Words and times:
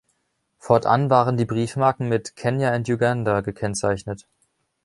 Fortan 0.57 1.11
waren 1.11 1.37
die 1.37 1.45
Briefmarken 1.45 2.09
mit 2.09 2.35
"Kenya 2.35 2.71
and 2.71 2.89
Uganda" 2.89 3.41
gekennzeichnet. 3.41 4.27